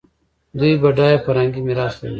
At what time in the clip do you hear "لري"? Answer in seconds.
1.99-2.09